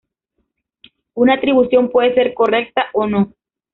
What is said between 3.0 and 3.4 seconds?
no.